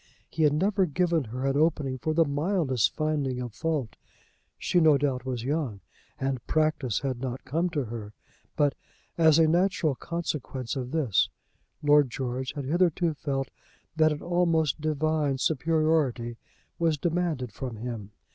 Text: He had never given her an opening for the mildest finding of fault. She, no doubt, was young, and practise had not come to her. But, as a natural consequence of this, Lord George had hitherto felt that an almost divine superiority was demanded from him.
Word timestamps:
He 0.31 0.41
had 0.41 0.53
never 0.53 0.87
given 0.87 1.25
her 1.25 1.45
an 1.45 1.55
opening 1.55 1.99
for 1.99 2.15
the 2.15 2.25
mildest 2.25 2.95
finding 2.95 3.39
of 3.39 3.53
fault. 3.53 3.97
She, 4.57 4.79
no 4.79 4.97
doubt, 4.97 5.25
was 5.25 5.43
young, 5.43 5.81
and 6.19 6.43
practise 6.47 7.01
had 7.01 7.19
not 7.21 7.45
come 7.45 7.69
to 7.69 7.83
her. 7.83 8.11
But, 8.55 8.73
as 9.15 9.37
a 9.37 9.47
natural 9.47 9.93
consequence 9.93 10.75
of 10.75 10.89
this, 10.89 11.29
Lord 11.83 12.09
George 12.09 12.51
had 12.53 12.65
hitherto 12.65 13.13
felt 13.13 13.51
that 13.95 14.11
an 14.11 14.23
almost 14.23 14.81
divine 14.81 15.37
superiority 15.37 16.37
was 16.79 16.97
demanded 16.97 17.51
from 17.51 17.75
him. 17.75 18.09